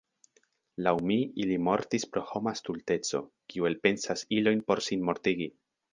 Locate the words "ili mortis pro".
1.43-2.23